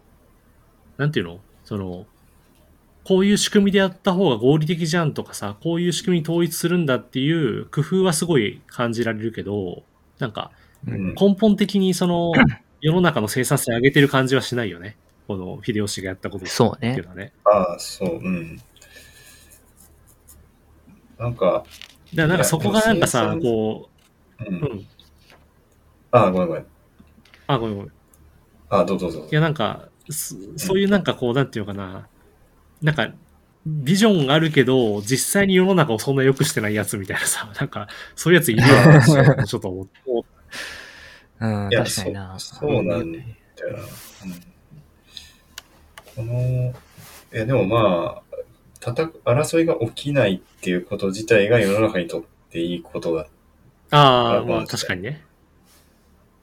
[0.98, 1.40] う、なんていうの？
[1.64, 2.08] その、
[3.04, 9.84] こういう仕組みでやった方が合理的じゃんとかさ、こういう仕組みに統一するんだっていう工夫はすごい感じられるけど、
[10.20, 10.52] なんか
[10.88, 11.16] うん。
[11.16, 12.32] 根本的にその
[12.82, 14.98] 世の中の生産性上げてる感じはしないよね。
[15.28, 17.04] この秀吉がやったことってそうねいう。
[17.04, 17.32] のはね。
[17.44, 18.60] ああ、そう、うん。
[21.18, 21.66] なんか、だか
[22.16, 23.90] らなんかそこがなんかさこ
[24.40, 24.44] う。
[24.44, 24.88] う、うんん。
[26.12, 26.66] ああ、ごめんごめん。
[27.48, 27.92] あ、ごめんごめん。
[28.70, 29.36] ああ、どうぞどうぞい。
[29.36, 32.08] や、なんか、そそういうなんかこう、なんていうのかな。
[32.82, 33.14] なんか、
[33.66, 39.92] ビジョンがあるけど、実際に世の中をそんな良くしてないやつみたいなさ、 なんか、そういうやついるよなちょっと思って。
[41.42, 42.36] うん、確かにな。
[42.40, 43.24] そそうなんだよ
[43.74, 43.80] な。
[43.80, 44.52] うん
[46.16, 46.74] この、
[47.34, 48.36] いや、でもまあ、
[48.80, 53.28] 叩く、争いが起きないっていうこと自体が世の中にとっていいことだ。
[53.92, 55.24] ああ、まああまあ確かにね。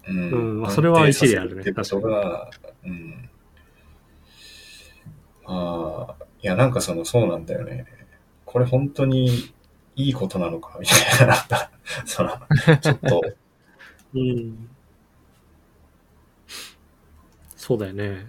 [0.09, 2.51] うんうんまあそれは一理あるね安定させってことが、
[2.85, 3.31] うん。
[5.45, 7.87] まあ、いや、なんかその、そうなんだよね。
[8.45, 9.53] これ本当に
[9.97, 10.79] いいことなのか？
[10.81, 11.35] みたいな、
[12.07, 12.31] その、
[12.81, 13.21] ちょっと、
[14.15, 14.69] うん。
[17.57, 18.27] そうだよね。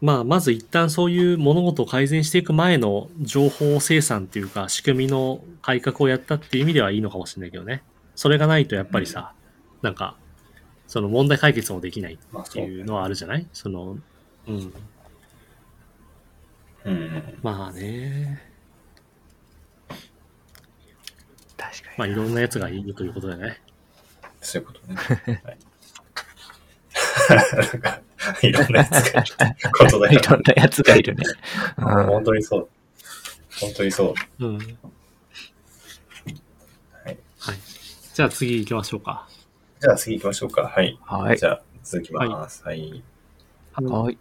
[0.00, 7.82] まあ、まず一旦そういう物事を改善していく前の情報生産っていうか、仕組みの改革をやったっていう意味ではいいのかもしれないけどね。
[8.14, 9.32] それがないとやっぱりさ、
[9.82, 10.16] なんか、
[10.88, 12.18] その問題解決もできないっ
[12.50, 12.60] て。
[12.60, 13.46] いうのはあるじゃない？
[13.52, 13.98] その、
[14.48, 14.72] うん。
[16.84, 17.38] うん。
[17.42, 18.42] まあね。
[21.56, 21.98] 確かに。
[21.98, 23.60] まあいろんなやつがいるということだよね。
[24.40, 24.96] そういうことね。
[24.96, 25.58] はい。
[27.28, 28.00] なんか、
[28.42, 29.34] いろんなやつがいる
[29.78, 31.24] ことだよいろんなやつがいるね。
[31.76, 32.68] うん本当にそう。
[33.60, 34.46] 本当にそう。
[34.46, 34.56] うん。
[34.56, 34.68] はい。
[37.04, 37.18] はい。
[38.14, 39.28] じゃあ次行きましょうか。
[39.80, 40.62] じゃあ次行きましょうか。
[40.62, 40.98] はい。
[41.02, 41.46] はいじ。
[41.46, 42.64] ゃあ続きます。
[42.64, 43.04] はい。
[43.74, 44.18] はい。